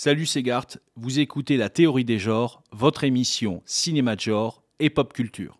[0.00, 0.44] Salut c'est
[0.94, 5.58] vous écoutez La Théorie des genres, votre émission cinéma de genre et pop culture.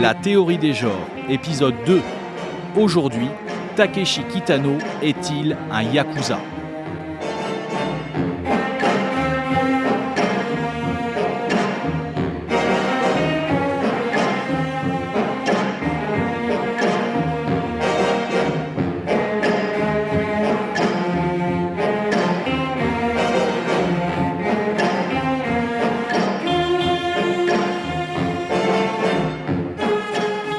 [0.00, 2.00] La théorie des genres, épisode 2.
[2.78, 3.28] Aujourd'hui,
[3.76, 6.38] Takeshi Kitano est-il un yakuza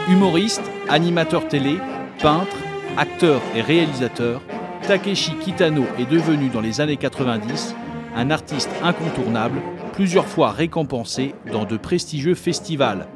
[0.09, 1.77] Humoriste, animateur télé,
[2.19, 2.55] peintre,
[2.97, 4.41] acteur et réalisateur,
[4.87, 7.75] Takeshi Kitano est devenu dans les années 90
[8.15, 9.61] un artiste incontournable,
[9.93, 13.07] plusieurs fois récompensé dans de prestigieux festivals.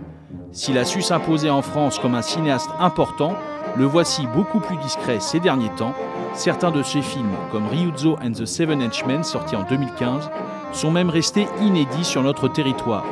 [0.51, 3.35] S'il a su s'imposer en France comme un cinéaste important,
[3.77, 5.93] le voici beaucoup plus discret ces derniers temps.
[6.33, 10.29] Certains de ses films, comme Ryuzo and the Seven Henchmen, sorti en 2015,
[10.71, 13.05] sont même restés inédits sur notre territoire.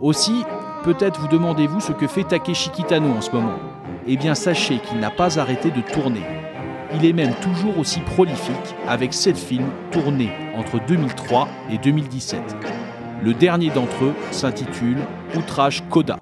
[0.00, 0.44] Aussi,
[0.82, 3.54] peut-être vous demandez-vous ce que fait Takeshi Kitano en ce moment.
[4.08, 6.22] Eh bien, sachez qu'il n'a pas arrêté de tourner.
[6.94, 12.40] Il est même toujours aussi prolifique avec sept films tournés entre 2003 et 2017.
[13.24, 14.98] Le dernier d'entre eux s'intitule
[15.36, 16.20] Outrage Coda.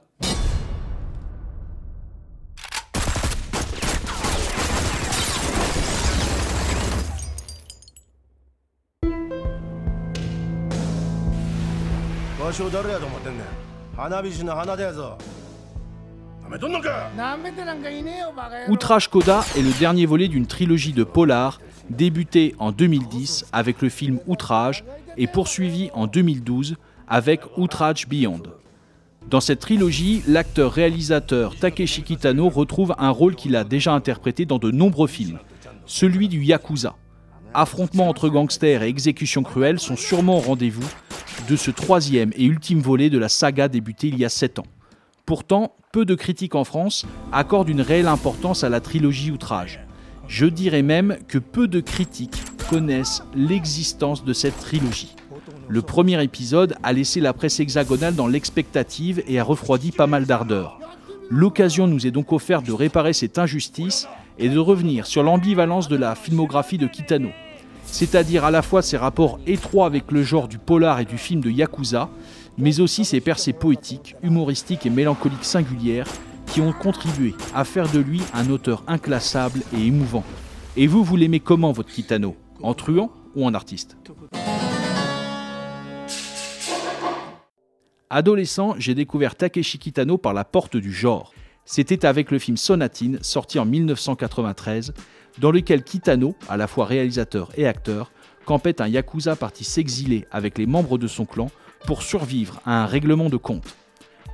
[18.69, 21.61] Outrage Coda est le dernier volet d'une trilogie de polar
[21.91, 24.85] débutée en 2010 avec le film Outrage
[25.17, 26.77] et poursuivi en 2012
[27.09, 28.43] avec Outrage Beyond.
[29.29, 34.71] Dans cette trilogie, l'acteur-réalisateur Takeshi Kitano retrouve un rôle qu'il a déjà interprété dans de
[34.71, 35.39] nombreux films,
[35.87, 36.95] celui du Yakuza.
[37.53, 40.89] Affrontements entre gangsters et exécutions cruelles sont sûrement au rendez-vous
[41.49, 44.67] de ce troisième et ultime volet de la saga débutée il y a sept ans.
[45.27, 49.81] Pourtant, peu de critiques en France accordent une réelle importance à la trilogie Outrage.
[50.29, 55.17] Je dirais même que peu de critiques connaissent l'existence de cette trilogie.
[55.67, 60.27] Le premier épisode a laissé la presse hexagonale dans l'expectative et a refroidi pas mal
[60.27, 60.79] d'ardeur.
[61.31, 64.07] L'occasion nous est donc offerte de réparer cette injustice
[64.39, 67.31] et de revenir sur l'ambivalence de la filmographie de Kitano,
[67.87, 71.41] c'est-à-dire à la fois ses rapports étroits avec le genre du polar et du film
[71.41, 72.11] de Yakuza,
[72.59, 76.09] mais aussi ses percées poétiques, humoristiques et mélancoliques singulières
[76.47, 80.25] qui ont contribué à faire de lui un auteur inclassable et émouvant.
[80.77, 82.37] Et vous, vous l'aimez comment votre Kitano?
[82.63, 83.97] En truand ou en artiste?
[88.11, 91.33] Adolescent, j'ai découvert Takeshi Kitano par la porte du genre.
[91.65, 94.93] C'était avec le film Sonatine, sorti en 1993,
[95.39, 98.13] dans lequel Kitano, à la fois réalisateur et acteur,
[98.45, 101.51] campait un yakuza parti s'exiler avec les membres de son clan
[101.87, 103.77] pour survivre à un règlement de compte.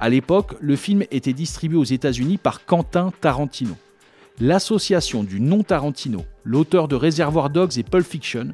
[0.01, 3.77] À l'époque, le film était distribué aux États-Unis par Quentin Tarantino.
[4.41, 8.49] L'association du non Tarantino, l'auteur de Reservoir Dogs et Pulp Fiction,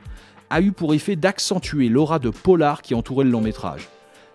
[0.51, 3.89] a eu pour effet d'accentuer l'aura de polar qui entourait le long métrage.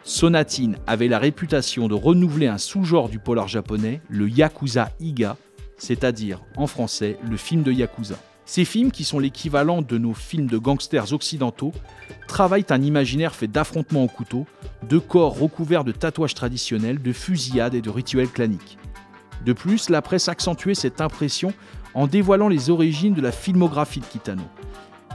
[0.04, 5.38] Sonatine avait la réputation de renouveler un sous-genre du polar japonais, le Yakuza Iga,
[5.78, 8.16] c'est-à-dire en français le film de Yakuza.
[8.46, 11.72] Ces films, qui sont l'équivalent de nos films de gangsters occidentaux,
[12.28, 14.46] travaillent un imaginaire fait d'affrontements au couteau,
[14.88, 18.78] de corps recouverts de tatouages traditionnels, de fusillades et de rituels claniques.
[19.46, 21.54] De plus, la presse accentuait cette impression
[21.94, 24.44] en dévoilant les origines de la filmographie de Kitano.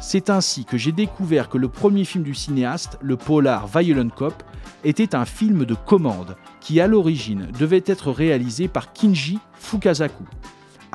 [0.00, 4.42] C'est ainsi que j'ai découvert que le premier film du cinéaste, le polar Violent Cop,
[4.84, 10.24] était un film de commande qui à l'origine devait être réalisé par Kinji Fukasaku.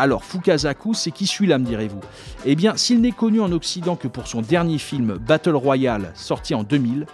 [0.01, 1.99] Alors Fukasaku, c'est qui celui-là, me direz-vous?
[2.43, 6.55] Eh bien, s'il n'est connu en Occident que pour son dernier film Battle Royale, sorti
[6.55, 7.05] en 2000,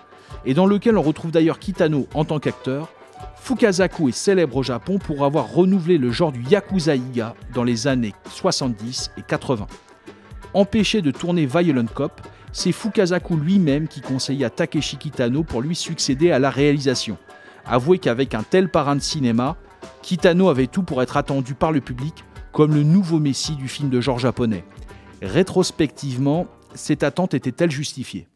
[0.46, 2.88] et dans lequel on retrouve d'ailleurs Kitano en tant qu'acteur,
[3.42, 7.88] Fukasaku est célèbre au Japon pour avoir renouvelé le genre du Yakuza Iga dans les
[7.88, 9.68] années 70 et 80.
[10.54, 12.22] Empêché de tourner Violent Cop,
[12.54, 17.18] c'est Fukasaku lui-même qui conseilla Takeshi Kitano pour lui succéder à la réalisation.
[17.66, 19.58] Avouez qu'avec un tel parrain de cinéma,
[20.04, 22.24] Kitano avait tout pour être attendu par le public
[22.58, 24.64] comme le nouveau messie du film de genre japonais.
[25.22, 28.28] Rétrospectivement, cette attente était-elle justifiée?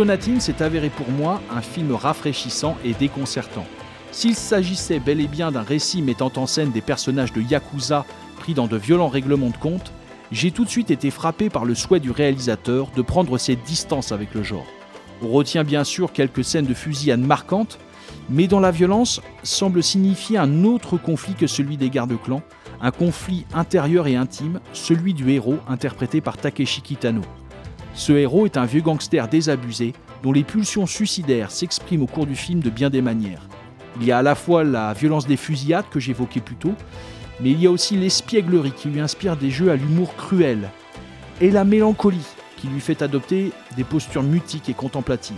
[0.00, 3.66] Sonatine s'est avéré pour moi un film rafraîchissant et déconcertant.
[4.12, 8.06] S'il s'agissait bel et bien d'un récit mettant en scène des personnages de Yakuza
[8.38, 9.92] pris dans de violents règlements de compte,
[10.32, 14.10] j'ai tout de suite été frappé par le souhait du réalisateur de prendre ses distances
[14.10, 14.64] avec le genre.
[15.20, 17.78] On retient bien sûr quelques scènes de fusillade marquantes,
[18.30, 22.40] mais dont la violence semble signifier un autre conflit que celui des gardes-clans,
[22.80, 27.20] un conflit intérieur et intime, celui du héros interprété par Takeshi Kitano.
[28.00, 29.92] Ce héros est un vieux gangster désabusé
[30.22, 33.46] dont les pulsions suicidaires s'expriment au cours du film de bien des manières.
[34.00, 36.72] Il y a à la fois la violence des fusillades que j'évoquais plus tôt,
[37.42, 40.70] mais il y a aussi l'espièglerie qui lui inspire des jeux à l'humour cruel,
[41.42, 42.24] et la mélancolie
[42.56, 45.36] qui lui fait adopter des postures mutiques et contemplatives.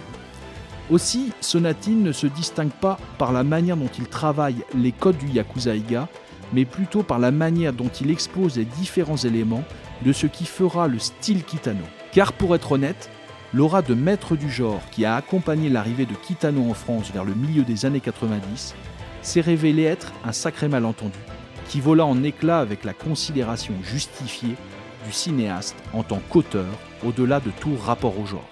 [0.89, 5.27] Aussi, Sonatine ne se distingue pas par la manière dont il travaille les codes du
[5.27, 6.09] Yakuza Iga,
[6.53, 9.65] mais plutôt par la manière dont il expose les différents éléments
[10.05, 11.83] de ce qui fera le style Kitano.
[12.13, 13.11] Car pour être honnête,
[13.55, 17.35] l'aura de maître du genre qui a accompagné l'arrivée de Kitano en France vers le
[17.35, 18.75] milieu des années 90
[19.23, 21.19] s'est révélé être un sacré malentendu,
[21.69, 24.57] qui vola en éclats avec la considération justifiée
[25.07, 26.69] du cinéaste en tant qu'auteur
[27.03, 28.49] au-delà de tout rapport au genre.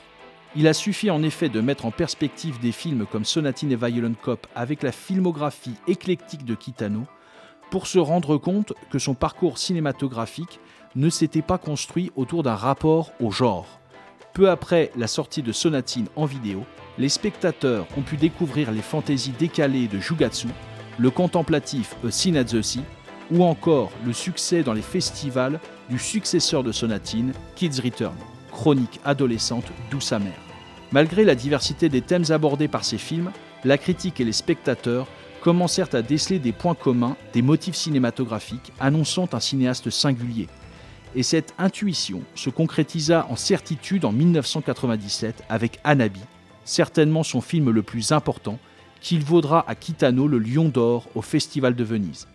[0.57, 4.15] Il a suffi en effet de mettre en perspective des films comme Sonatine et Violent
[4.23, 7.05] Cop avec la filmographie éclectique de Kitano
[7.71, 10.61] pour se rendre compte que son parcours cinématographique
[10.95, 13.81] ne s'était pas construit autour d'un rapport au genre.
[14.33, 16.65] Peu après la sortie de Sonatine en vidéo,
[16.99, 20.49] les spectateurs ont pu découvrir les fantaisies décalées de Jugatsu,
[20.99, 22.45] le contemplatif Scene
[23.31, 28.17] ou encore le succès dans les festivals du successeur de Sonatine, Kids Return,
[28.51, 30.41] chronique adolescente douce amère.
[30.93, 33.31] Malgré la diversité des thèmes abordés par ces films,
[33.65, 35.07] la critique et les spectateurs
[35.41, 40.49] commencèrent à déceler des points communs, des motifs cinématographiques annonçant un cinéaste singulier,
[41.15, 46.21] et cette intuition se concrétisa en certitude en 1997 avec Anabi,
[46.65, 48.59] certainement son film le plus important,
[49.01, 52.29] qu'il vaudra à Kitano le Lion d'Or au Festival de Venise.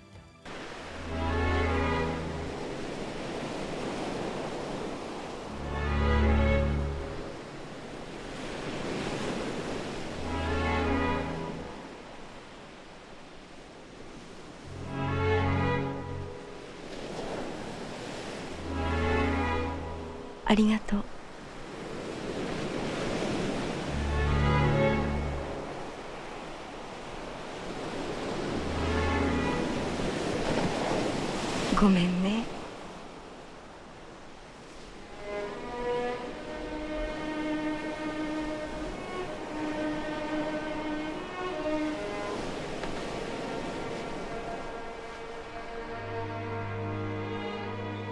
[20.45, 20.84] ありがとう。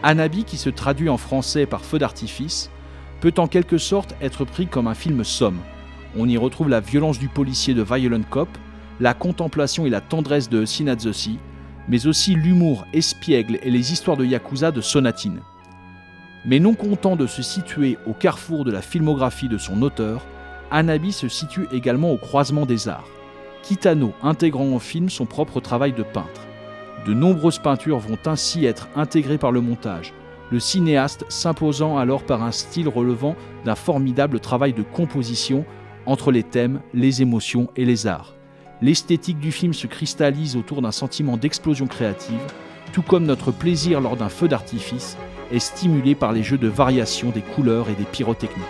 [0.04, 2.70] Anabi, qui se traduit en français par feu d'artifice,
[3.22, 5.60] peut en quelque sorte être pris comme un film somme.
[6.18, 8.50] On y retrouve la violence du policier de Violent Cop,
[9.00, 11.40] la contemplation et la tendresse de Sinazosi,
[11.88, 15.40] mais aussi l'humour espiègle et les histoires de Yakuza de Sonatine.
[16.46, 20.26] Mais non content de se situer au carrefour de la filmographie de son auteur,
[20.70, 23.08] Anabi se situe également au croisement des arts,
[23.62, 26.42] Kitano intégrant au film son propre travail de peintre.
[27.06, 30.14] De nombreuses peintures vont ainsi être intégrées par le montage,
[30.52, 35.66] le cinéaste s'imposant alors par un style relevant d'un formidable travail de composition
[36.06, 38.36] entre les thèmes, les émotions et les arts.
[38.82, 42.40] L'esthétique du film se cristallise autour d'un sentiment d'explosion créative,
[42.94, 45.18] tout comme notre plaisir lors d'un feu d'artifice
[45.52, 48.64] est stimulé par les jeux de variation des couleurs et des pyrotechniques.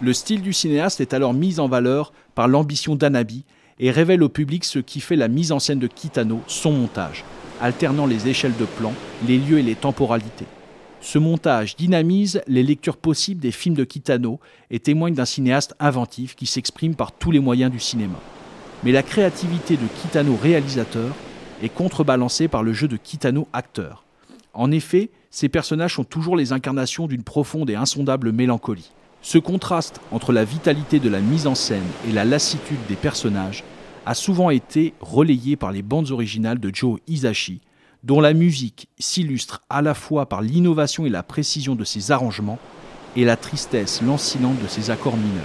[0.00, 3.44] Le style du cinéaste est alors mis en valeur par l'ambition d'Anabi
[3.80, 7.24] et révèle au public ce qui fait la mise en scène de Kitano, son montage,
[7.60, 8.92] alternant les échelles de plan,
[9.26, 10.46] les lieux et les temporalités.
[11.00, 14.38] Ce montage dynamise les lectures possibles des films de Kitano
[14.70, 18.20] et témoigne d'un cinéaste inventif qui s'exprime par tous les moyens du cinéma.
[18.84, 21.12] Mais la créativité de Kitano réalisateur
[21.60, 24.04] est contrebalancée par le jeu de Kitano acteur.
[24.54, 28.92] En effet, ces personnages sont toujours les incarnations d'une profonde et insondable mélancolie.
[29.22, 33.64] Ce contraste entre la vitalité de la mise en scène et la lassitude des personnages
[34.06, 37.60] a souvent été relayé par les bandes originales de Joe Hisashi,
[38.04, 42.58] dont la musique s'illustre à la fois par l'innovation et la précision de ses arrangements
[43.16, 45.44] et la tristesse lancinante de ses accords mineurs.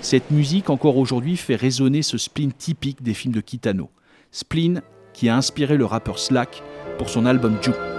[0.00, 3.90] Cette musique encore aujourd'hui fait résonner ce spleen typique des films de Kitano.
[4.30, 6.62] Spleen qui a inspiré le rappeur Slack
[6.98, 7.97] pour son album Juke.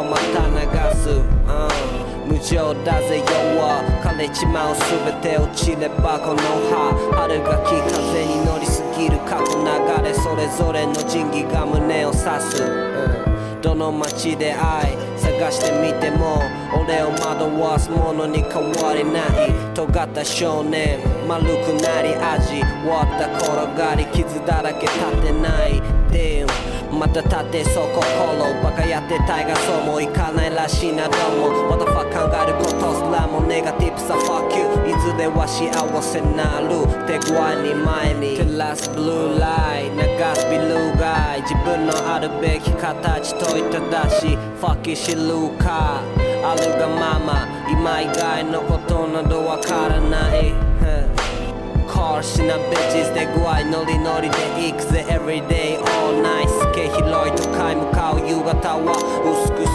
[0.00, 3.82] をまた流す、うん、無情だぜ弱は。
[4.02, 6.38] 枯れちまう全て落ちればこの
[6.70, 16.42] 葉春がき風に乗りすぎる過去流れそれぞれの仁義が胸を刺す、うん、どの街で愛探してみても
[16.74, 19.52] 俺を惑わすものに変わりない。
[19.74, 22.60] 尖った少年丸くなり味。
[22.88, 25.80] わった転がり傷だらけ立てない。
[26.10, 26.71] Damn
[27.02, 31.68] また立てそこフォローバカやってたいがそうもいかないらしいなどうも。
[31.68, 34.14] What the fuck 考えることすらもネガティブさ。
[34.14, 35.66] Fuck you いずれは幸
[36.00, 36.86] せなる。
[37.10, 38.36] 手具合に前に。
[38.36, 39.98] 照らすブルーライ流
[40.38, 41.42] すビルガイ。
[41.42, 44.38] 自分のあるべき形といただし。
[44.62, 45.98] Fuck you 知るか
[46.44, 47.48] あるがまま。
[47.68, 50.54] 今以外のことなどわからない。
[51.88, 54.36] Car しな bitches 手具合ノリノリで
[54.70, 55.04] 行くぜ。
[55.08, 55.71] Everyday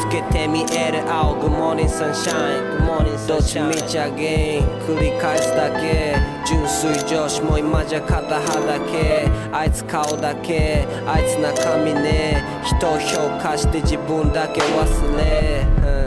[0.07, 6.15] 透けて見える青 Good morning sunshine Good morning sunshine どっちみちゃげん繰り返すだけ。
[6.47, 9.27] 純粋女子も今じゃ肩肌だけ。
[9.51, 10.87] あいつ顔だけ。
[11.05, 12.41] あいつ中身ね。
[12.63, 16.06] 人を評価して自分だけ忘れ、う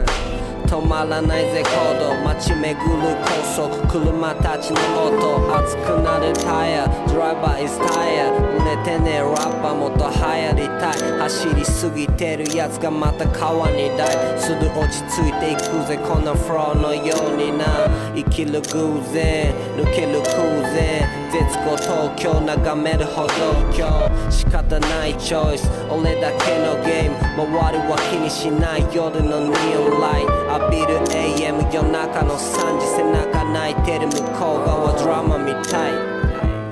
[0.71, 2.15] 止まらないぜ行動。
[2.23, 2.77] 街巡る
[3.19, 3.87] 高速。
[3.89, 5.53] 車たちの音。
[5.53, 6.87] 熱くなるタイヤ。
[7.09, 8.31] ドライバー is tired
[8.63, 11.19] 売れてねラッパーもっと流行りたい。
[11.19, 17.65] 走りすぎてるやつがまた川にダイすぐ落ち着いていくぜこのフローのようにな
[18.13, 20.37] 生きる偶然抜ける空
[20.69, 23.33] 前絶後東京眺める歩道
[23.73, 30.31] 橋仕方ないチョイス俺だけのゲーム周りは気にしない夜のニオンライト
[30.61, 36.21] 浴びる AM 夜中の3時背中泣いてる向こう側ドラマみたい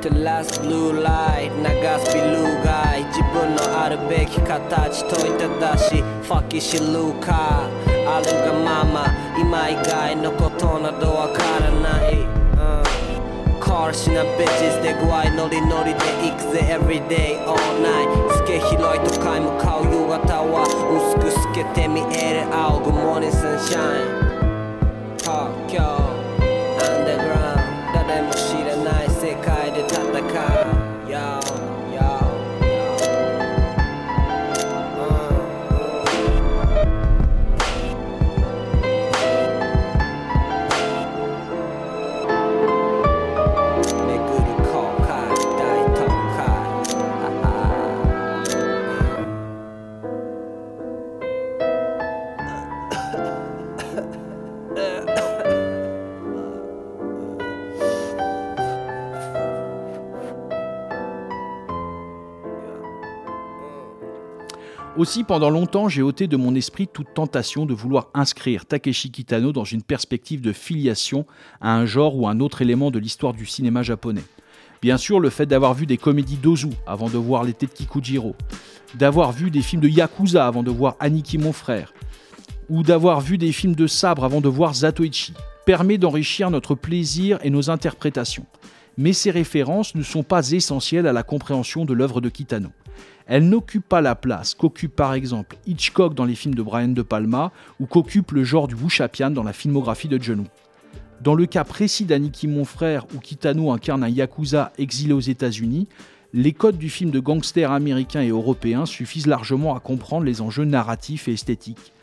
[0.01, 7.67] The last blue light 流すビル街自分のあるべき形問いただしファッキー知るか
[8.17, 9.05] あるがまま
[9.37, 12.25] 今以外のことなどわからない、
[13.59, 15.99] カーシなベジスで具合ノリノリで
[16.29, 18.09] 行くぜ Everyday all night.
[18.29, 24.29] 透け広い都会向かう夕方は薄く透けて見える青 Good morning sunshine.
[25.19, 26.08] 東京
[64.99, 69.53] Aussi, pendant longtemps, j'ai ôté de mon esprit toute tentation de vouloir inscrire Takeshi Kitano
[69.53, 71.25] dans une perspective de filiation
[71.61, 74.25] à un genre ou un autre élément de l'histoire du cinéma japonais.
[74.81, 78.35] Bien sûr, le fait d'avoir vu des comédies d'Ozu avant de voir l'été de Kikujiro,
[78.93, 81.93] d'avoir vu des films de Yakuza avant de voir Aniki mon frère,
[82.67, 85.31] ou d'avoir vu des films de sabre avant de voir Zatoichi
[85.65, 88.45] permet d'enrichir notre plaisir et nos interprétations.
[88.99, 92.67] Mais ces références ne sont pas essentielles à la compréhension de l'œuvre de Kitano.
[93.27, 97.01] Elles n'occupent pas la place qu'occupe par exemple Hitchcock dans les films de Brian De
[97.01, 100.47] Palma ou qu'occupe le genre du Wuchapian dans la filmographie de John Woo.
[101.21, 105.87] Dans le cas précis d'Aniki Mon Frère, où Kitano incarne un yakuza exilé aux États-Unis,
[106.33, 110.65] les codes du film de gangsters américains et européens suffisent largement à comprendre les enjeux
[110.65, 111.93] narratifs et esthétiques.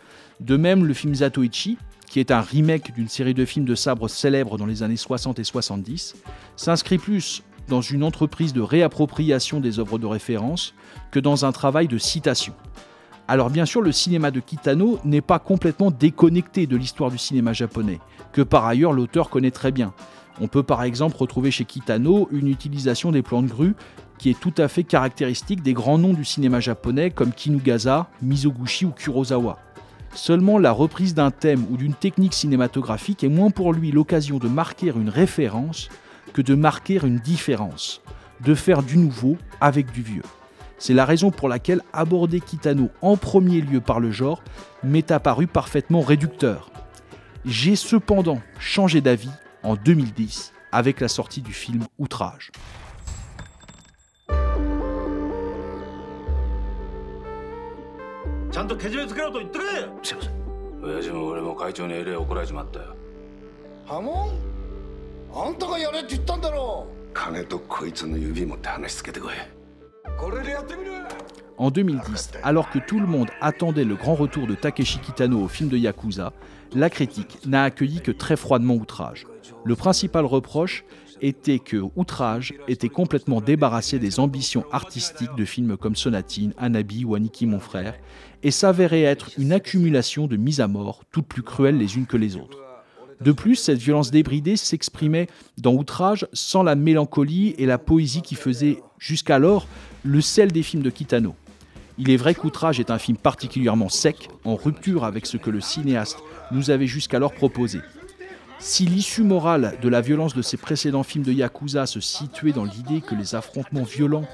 [0.41, 1.77] De même, le film Zatoichi,
[2.09, 5.39] qui est un remake d'une série de films de sabre célèbres dans les années 60
[5.39, 6.15] et 70,
[6.57, 10.75] s'inscrit plus dans une entreprise de réappropriation des œuvres de référence
[11.11, 12.55] que dans un travail de citation.
[13.29, 17.53] Alors bien sûr, le cinéma de Kitano n'est pas complètement déconnecté de l'histoire du cinéma
[17.53, 17.99] japonais,
[18.33, 19.93] que par ailleurs l'auteur connaît très bien.
[20.41, 23.75] On peut par exemple retrouver chez Kitano une utilisation des plans de grue
[24.19, 28.85] qui est tout à fait caractéristique des grands noms du cinéma japonais comme Kinugasa, Mizoguchi
[28.85, 29.59] ou Kurosawa.
[30.15, 34.49] Seulement la reprise d'un thème ou d'une technique cinématographique est moins pour lui l'occasion de
[34.49, 35.89] marquer une référence
[36.33, 38.01] que de marquer une différence,
[38.41, 40.23] de faire du nouveau avec du vieux.
[40.79, 44.43] C'est la raison pour laquelle aborder Kitano en premier lieu par le genre
[44.85, 46.71] m'est apparu parfaitement réducteur.
[47.45, 49.31] J'ai cependant changé d'avis
[49.63, 52.51] en 2010 avec la sortie du film Outrage.
[58.56, 59.72] ちゃんとけじめつけろと言ってくれ
[60.04, 60.42] すいません
[60.84, 62.96] 親父も俺も会長にえれい怒られちまったよ
[63.86, 64.52] ハモン
[65.34, 69.32] あんたがやれって言ったんだろ金とこいつの指持って話つけてこい
[70.18, 71.02] これでやってみろよ
[71.58, 75.48] En 2010, alors que tout le monde attendait le grand retour de Takeshi Kitano au
[75.48, 76.34] film de Yakuza,
[76.74, 79.28] la critique n'a accueilli que très froidement Outrage.
[79.64, 80.84] Le principal reproche
[81.21, 87.15] était que Outrage était complètement débarrassé des ambitions artistiques de films comme Sonatine, Anabi ou
[87.15, 87.95] Aniki mon frère,
[88.43, 92.17] et s'avérait être une accumulation de mises à mort, toutes plus cruelles les unes que
[92.17, 92.59] les autres.
[93.21, 98.35] De plus, cette violence débridée s'exprimait dans Outrage sans la mélancolie et la poésie qui
[98.35, 99.67] faisaient jusqu'alors
[100.05, 101.35] le sel des films de Kitano.
[101.99, 105.63] Il est vrai qu'Outrage est un film particulièrement sec, en rupture avec ce que le
[105.63, 106.19] cinéaste
[106.53, 107.81] nous avait jusqu'alors proposé.
[108.59, 112.65] Si l'issue morale de la violence de ses précédents films de Yakuza se situait dans
[112.65, 114.27] l'idée que les affrontements violents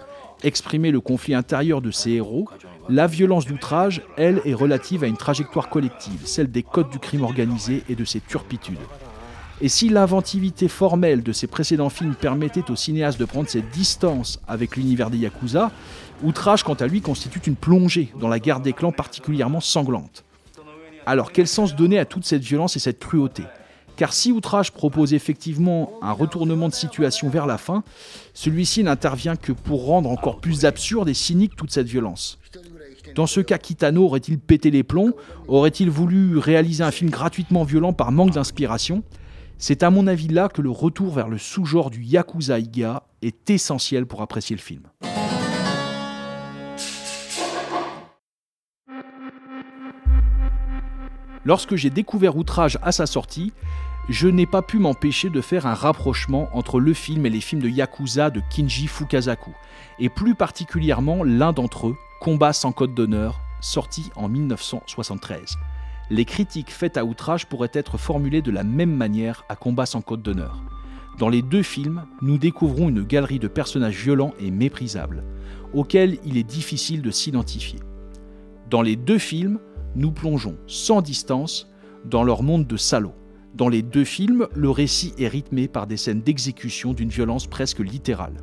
[0.45, 2.49] exprimaient le conflit intérieur de ses héros,
[2.89, 7.23] la violence d'outrage, elle, est relative à une trajectoire collective, celle des codes du crime
[7.23, 8.79] organisé et de ses turpitudes.
[9.61, 14.41] Et si l'inventivité formelle de ses précédents films permettait au cinéaste de prendre ses distances
[14.49, 15.71] avec l'univers des Yakuza,
[16.25, 20.25] Outrage, quant à lui, constitue une plongée dans la guerre des clans particulièrement sanglante.
[21.05, 23.43] Alors, quel sens donner à toute cette violence et cette cruauté?
[23.97, 27.85] Car si Outrage propose effectivement un retournement de situation vers la fin,
[28.35, 32.39] celui-ci n'intervient que pour rendre encore plus absurde et cynique toute cette violence.
[33.15, 35.13] Dans ce cas, Kitano aurait-il pété les plombs?
[35.47, 39.03] Aurait-il voulu réaliser un film gratuitement violent par manque d'inspiration?
[39.59, 43.51] C'est à mon avis là que le retour vers le sous-genre du Yakuza Iga est
[43.51, 44.83] essentiel pour apprécier le film.
[51.45, 53.53] Lorsque j'ai découvert Outrage à sa sortie,
[54.09, 57.63] je n'ai pas pu m'empêcher de faire un rapprochement entre le film et les films
[57.63, 59.53] de Yakuza de Kinji Fukasaku,
[59.99, 65.57] et plus particulièrement l'un d'entre eux, Combat sans code d'honneur, sorti en 1973.
[66.11, 70.03] Les critiques faites à Outrage pourraient être formulées de la même manière à Combat sans
[70.03, 70.63] code d'honneur.
[71.19, 75.25] Dans les deux films, nous découvrons une galerie de personnages violents et méprisables,
[75.75, 77.81] auxquels il est difficile de s'identifier.
[78.71, 79.59] Dans les deux films,
[79.97, 81.69] nous plongeons sans distance
[82.05, 83.15] dans leur monde de salauds.
[83.55, 87.81] Dans les deux films, le récit est rythmé par des scènes d'exécution d'une violence presque
[87.81, 88.39] littérale.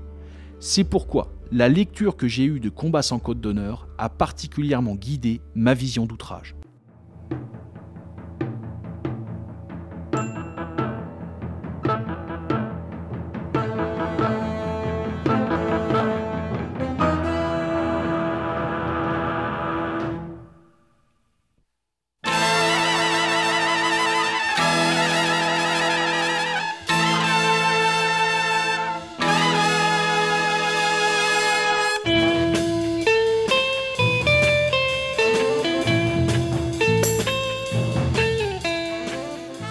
[0.60, 5.42] C'est pourquoi la lecture que j'ai eue de Combat sans code d'honneur a particulièrement guidé
[5.56, 6.56] ma vision d'outrage.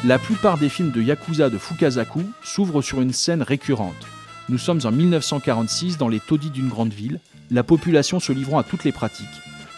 [0.08, 4.06] La plupart des films de Yakuza de Fukasaku s'ouvrent sur une scène récurrente.
[4.48, 8.62] Nous sommes en 1946 dans les taudis d'une grande ville, la population se livrant à
[8.62, 9.26] toutes les pratiques,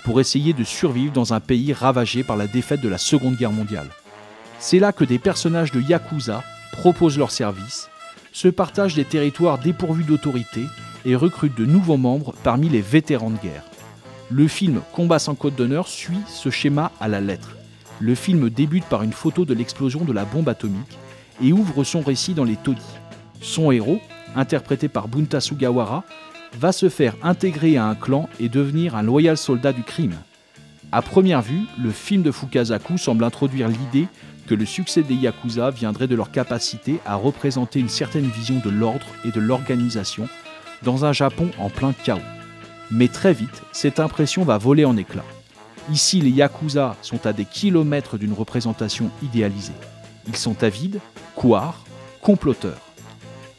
[0.05, 3.51] pour essayer de survivre dans un pays ravagé par la défaite de la Seconde Guerre
[3.51, 3.89] mondiale.
[4.61, 7.89] C'est là que des personnages de Yakuza proposent leurs services,
[8.31, 10.65] se partagent des territoires dépourvus d'autorité
[11.05, 13.65] et recrutent de nouveaux membres parmi les vétérans de guerre.
[14.31, 17.57] Le film Combat sans code d'honneur suit ce schéma à la lettre.
[18.01, 20.99] Le film débute par une photo de l'explosion de la bombe atomique
[21.43, 22.81] et ouvre son récit dans les taudis.
[23.43, 24.01] Son héros,
[24.35, 26.05] interprété par Bunta Sugawara,
[26.59, 30.15] va se faire intégrer à un clan et devenir un loyal soldat du crime.
[30.93, 34.09] À première vue, le film de Fukasaku semble introduire l'idée
[34.47, 38.71] que le succès des Yakuza viendrait de leur capacité à représenter une certaine vision de
[38.71, 40.27] l'ordre et de l'organisation
[40.83, 42.19] dans un Japon en plein chaos.
[42.91, 45.23] Mais très vite, cette impression va voler en éclats.
[45.91, 49.73] Ici, les Yakuza sont à des kilomètres d'une représentation idéalisée.
[50.29, 51.01] Ils sont avides,
[51.35, 51.85] couards,
[52.21, 52.81] comploteurs.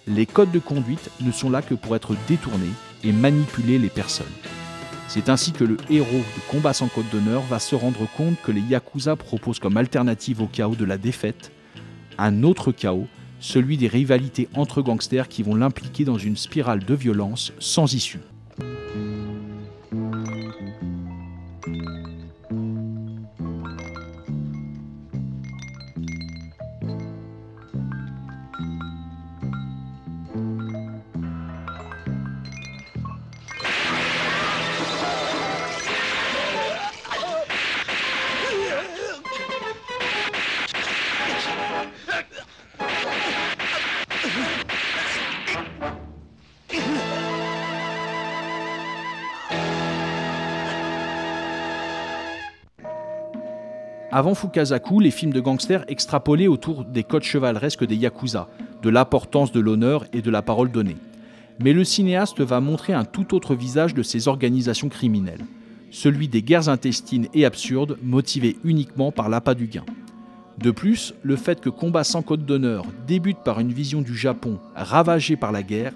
[0.08, 4.26] Les codes de conduite ne sont là que pour être détournés et manipuler les personnes.
[5.08, 8.52] C'est ainsi que le héros de Combat sans code d'honneur va se rendre compte que
[8.52, 11.52] les Yakuza proposent comme alternative au chaos de la défaite
[12.18, 13.08] un autre chaos,
[13.40, 18.20] celui des rivalités entre gangsters qui vont l'impliquer dans une spirale de violence sans issue.
[54.22, 58.50] Avant Fukasaku, les films de gangsters extrapolaient autour des codes chevaleresques des Yakuza,
[58.84, 60.98] de l'importance de l'honneur et de la parole donnée.
[61.60, 65.44] Mais le cinéaste va montrer un tout autre visage de ces organisations criminelles,
[65.90, 69.86] celui des guerres intestines et absurdes motivées uniquement par l'appât du gain.
[70.60, 74.60] De plus, le fait que Combat sans code d'honneur débute par une vision du Japon
[74.76, 75.94] ravagé par la guerre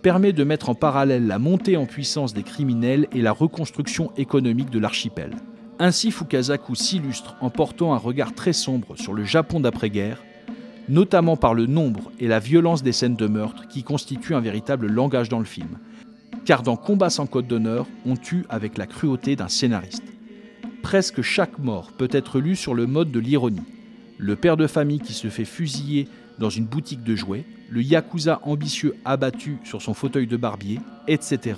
[0.00, 4.70] permet de mettre en parallèle la montée en puissance des criminels et la reconstruction économique
[4.70, 5.32] de l'archipel.
[5.78, 10.22] Ainsi Fukasaku s'illustre en portant un regard très sombre sur le Japon d'après-guerre,
[10.88, 14.86] notamment par le nombre et la violence des scènes de meurtre qui constituent un véritable
[14.86, 15.78] langage dans le film.
[16.46, 20.04] Car dans Combat sans code d'honneur, on tue avec la cruauté d'un scénariste.
[20.82, 23.60] Presque chaque mort peut être lue sur le mode de l'ironie.
[24.16, 26.08] Le père de famille qui se fait fusiller
[26.38, 31.56] dans une boutique de jouets, le yakuza ambitieux abattu sur son fauteuil de barbier, etc.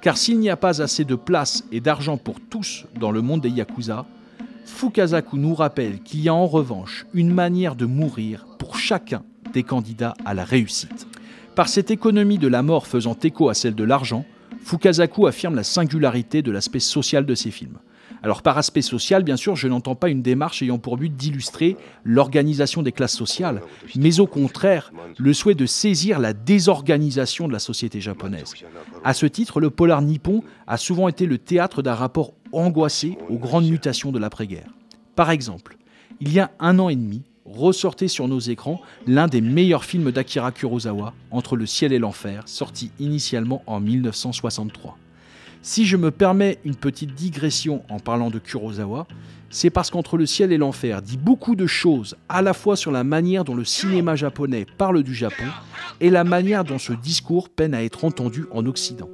[0.00, 3.40] Car s'il n'y a pas assez de place et d'argent pour tous dans le monde
[3.40, 4.06] des Yakuza,
[4.64, 9.64] Fukasaku nous rappelle qu'il y a en revanche une manière de mourir pour chacun des
[9.64, 11.06] candidats à la réussite.
[11.56, 14.24] Par cette économie de la mort faisant écho à celle de l'argent,
[14.62, 17.78] Fukasaku affirme la singularité de l'aspect social de ses films.
[18.22, 21.76] Alors par aspect social, bien sûr, je n'entends pas une démarche ayant pour but d'illustrer
[22.04, 23.62] l'organisation des classes sociales,
[23.96, 28.54] mais au contraire le souhait de saisir la désorganisation de la société japonaise.
[29.04, 33.38] À ce titre, le polar nippon a souvent été le théâtre d'un rapport angoissé aux
[33.38, 34.70] grandes mutations de l'après-guerre.
[35.14, 35.76] Par exemple,
[36.20, 40.10] il y a un an et demi, ressortait sur nos écrans l'un des meilleurs films
[40.10, 44.98] d'Akira Kurosawa, Entre le ciel et l'enfer, sorti initialement en 1963.
[45.62, 49.06] Si je me permets une petite digression en parlant de Kurosawa,
[49.50, 52.92] c'est parce qu'Entre le ciel et l'enfer dit beaucoup de choses à la fois sur
[52.92, 55.44] la manière dont le cinéma japonais parle du Japon
[56.00, 59.08] et la manière dont ce discours peine à être entendu en Occident.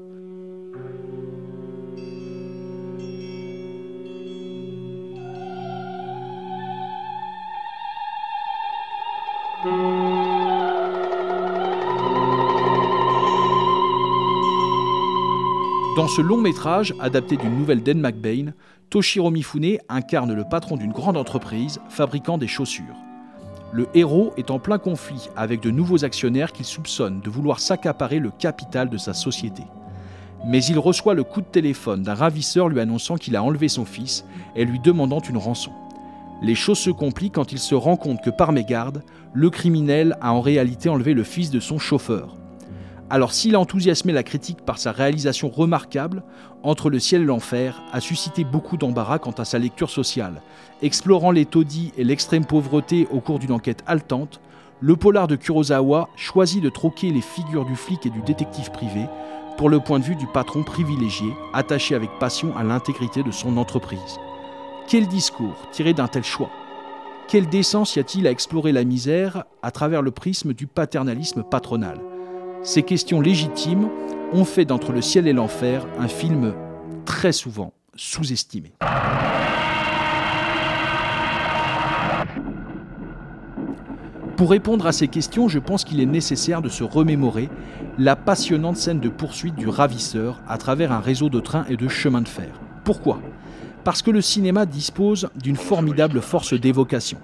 [15.96, 18.52] Dans ce long métrage, adapté d'une nouvelle d'Ed McBain,
[18.90, 22.96] Toshiro Mifune incarne le patron d'une grande entreprise fabriquant des chaussures.
[23.72, 28.18] Le héros est en plein conflit avec de nouveaux actionnaires qu'il soupçonne de vouloir s'accaparer
[28.18, 29.62] le capital de sa société.
[30.44, 33.84] Mais il reçoit le coup de téléphone d'un ravisseur lui annonçant qu'il a enlevé son
[33.84, 34.24] fils
[34.56, 35.70] et lui demandant une rançon.
[36.42, 40.32] Les choses se compliquent quand il se rend compte que par mégarde, le criminel a
[40.32, 42.34] en réalité enlevé le fils de son chauffeur.
[43.10, 46.22] Alors s'il a enthousiasmé la critique par sa réalisation remarquable,
[46.64, 50.40] Entre le ciel et l'enfer a suscité beaucoup d'embarras quant à sa lecture sociale.
[50.80, 54.40] Explorant les taudis et l'extrême pauvreté au cours d'une enquête haletante,
[54.80, 59.06] le polar de Kurosawa choisit de troquer les figures du flic et du détective privé
[59.58, 63.58] pour le point de vue du patron privilégié, attaché avec passion à l'intégrité de son
[63.58, 64.18] entreprise.
[64.88, 66.50] Quel discours tiré d'un tel choix?
[67.28, 72.00] Quelle décence y a-t-il à explorer la misère à travers le prisme du paternalisme patronal?
[72.64, 73.90] Ces questions légitimes
[74.32, 76.54] ont fait d'Entre le ciel et l'enfer un film
[77.04, 78.72] très souvent sous-estimé.
[84.36, 87.48] Pour répondre à ces questions, je pense qu'il est nécessaire de se remémorer
[87.98, 91.86] la passionnante scène de poursuite du ravisseur à travers un réseau de trains et de
[91.86, 92.60] chemins de fer.
[92.82, 93.20] Pourquoi?
[93.84, 97.18] Parce que le cinéma dispose d'une formidable force d'évocation.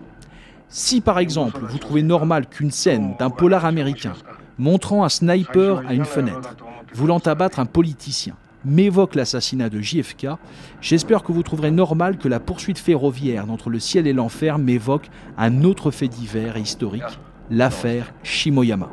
[0.68, 4.12] Si par exemple vous trouvez normal qu'une scène d'un polar américain
[4.61, 6.55] montrant un sniper à une fenêtre,
[6.92, 10.27] voulant abattre un politicien, m'évoque l'assassinat de JFK,
[10.83, 15.09] j'espère que vous trouverez normal que la poursuite ferroviaire d'entre le ciel et l'enfer m'évoque
[15.38, 17.18] un autre fait divers et historique,
[17.51, 18.90] l'affaire Shimoyama.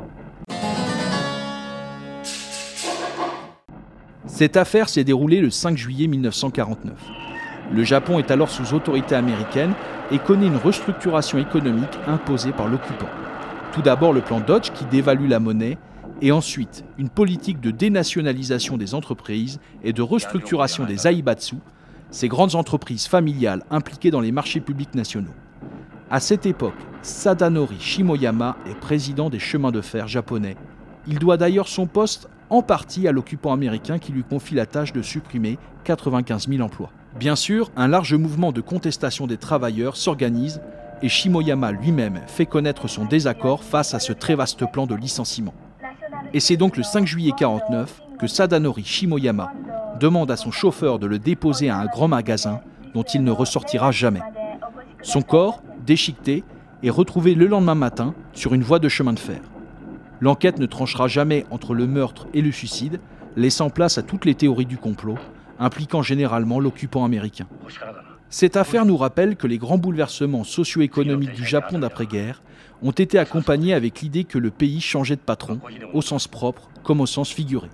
[4.26, 6.94] Cette affaire s'est déroulée le 5 juillet 1949.
[7.74, 9.74] Le Japon est alors sous autorité américaine
[10.10, 13.08] et connaît une restructuration économique imposée par l'occupant.
[13.78, 15.78] Tout d'abord le plan Dodge qui dévalue la monnaie
[16.20, 21.58] et ensuite une politique de dénationalisation des entreprises et de restructuration des aibatsu,
[22.10, 25.30] ces grandes entreprises familiales impliquées dans les marchés publics nationaux.
[26.10, 30.56] À cette époque, Sadanori Shimoyama est président des chemins de fer japonais.
[31.06, 34.92] Il doit d'ailleurs son poste en partie à l'occupant américain qui lui confie la tâche
[34.92, 36.90] de supprimer 95 000 emplois.
[37.16, 40.60] Bien sûr, un large mouvement de contestation des travailleurs s'organise
[41.02, 45.54] et Shimoyama lui-même fait connaître son désaccord face à ce très vaste plan de licenciement.
[46.32, 49.52] Et c'est donc le 5 juillet 49 que Sadanori Shimoyama
[50.00, 52.60] demande à son chauffeur de le déposer à un grand magasin
[52.94, 54.22] dont il ne ressortira jamais.
[55.02, 56.44] Son corps, déchiqueté,
[56.82, 59.40] est retrouvé le lendemain matin sur une voie de chemin de fer.
[60.20, 63.00] L'enquête ne tranchera jamais entre le meurtre et le suicide,
[63.36, 65.18] laissant place à toutes les théories du complot,
[65.58, 67.46] impliquant généralement l'occupant américain.
[68.30, 72.42] Cette affaire nous rappelle que les grands bouleversements socio-économiques du Japon d'après-guerre
[72.82, 75.60] ont été accompagnés avec l'idée que le pays changeait de patron,
[75.94, 77.68] au sens propre comme au sens figuré.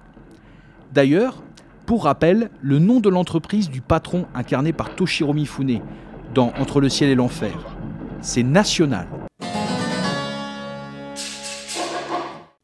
[0.93, 1.43] D'ailleurs,
[1.87, 5.81] pour rappel, le nom de l'entreprise du patron incarné par Toshiro Mifune
[6.35, 7.77] dans Entre le ciel et l'enfer,
[8.21, 9.09] c'est National.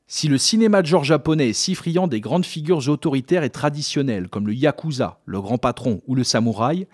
[0.06, 4.28] Si le cinéma de genre japonais est si friand des grandes figures autoritaires et traditionnelles
[4.28, 6.86] comme le yakuza, le grand patron ou le samouraï,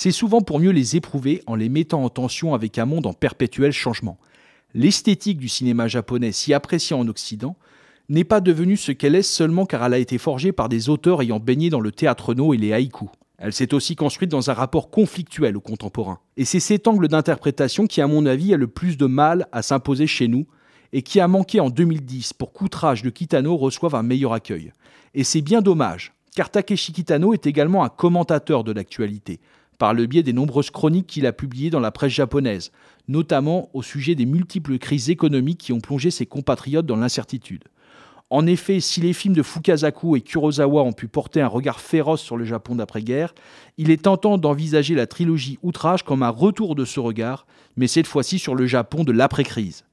[0.00, 3.14] c'est souvent pour mieux les éprouver en les mettant en tension avec un monde en
[3.14, 4.16] perpétuel changement.
[4.72, 7.56] L'esthétique du cinéma japonais, si appréciée en Occident,
[8.08, 11.20] n'est pas devenue ce qu'elle est seulement car elle a été forgée par des auteurs
[11.20, 13.08] ayant baigné dans le théâtre no et les haïkus.
[13.38, 16.20] Elle s'est aussi construite dans un rapport conflictuel au contemporain.
[16.36, 19.62] Et c'est cet angle d'interprétation qui, à mon avis, a le plus de mal à
[19.62, 20.46] s'imposer chez nous
[20.92, 24.70] et qui a manqué en 2010 pour qu'Outrage de Kitano reçoive un meilleur accueil.
[25.14, 29.40] Et c'est bien dommage, car Takeshi Kitano est également un commentateur de l'actualité,
[29.78, 32.72] par le biais des nombreuses chroniques qu'il a publiées dans la presse japonaise,
[33.06, 37.64] notamment au sujet des multiples crises économiques qui ont plongé ses compatriotes dans l'incertitude.
[38.30, 42.20] En effet, si les films de Fukasaku et Kurosawa ont pu porter un regard féroce
[42.20, 43.34] sur le Japon d'après-guerre,
[43.78, 48.06] il est tentant d'envisager la trilogie Outrage comme un retour de ce regard, mais cette
[48.06, 49.84] fois-ci sur le Japon de l'après-crise.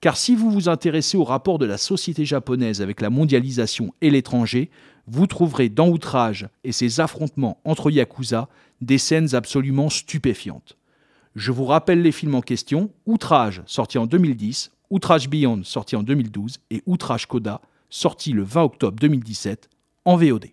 [0.00, 4.10] Car si vous vous intéressez au rapport de la société japonaise avec la mondialisation et
[4.10, 4.70] l'étranger,
[5.08, 8.48] vous trouverez dans Outrage et ses affrontements entre Yakuza
[8.80, 10.76] des scènes absolument stupéfiantes.
[11.34, 16.02] Je vous rappelle les films en question Outrage, sorti en 2010, Outrage Beyond, sorti en
[16.02, 19.68] 2012, et Outrage Coda, sorti le 20 octobre 2017
[20.04, 20.46] en VOD.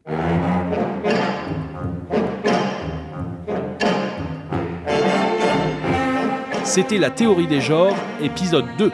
[6.64, 8.92] C'était la théorie des genres, épisode 2.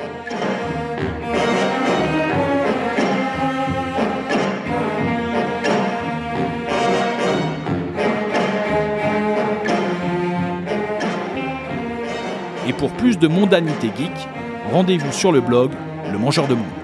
[12.82, 14.28] Pour plus de mondanité geek,
[14.72, 15.70] rendez-vous sur le blog
[16.12, 16.81] Le Mangeur de Monde.